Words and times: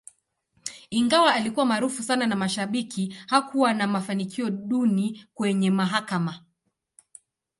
Ingawa 0.89 1.33
alikuwa 1.33 1.65
maarufu 1.65 2.03
sana 2.03 2.27
na 2.27 2.35
mashabiki, 2.35 3.15
hakuwa 3.27 3.73
na 3.73 3.87
mafanikio 3.87 4.49
duni 4.49 5.25
kwenye 5.33 5.71
mahakama. 5.71 6.45